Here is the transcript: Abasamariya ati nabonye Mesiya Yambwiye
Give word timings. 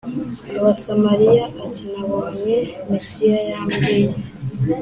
Abasamariya 0.59 1.45
ati 1.65 1.83
nabonye 1.91 2.57
Mesiya 2.91 3.39
Yambwiye 3.51 4.13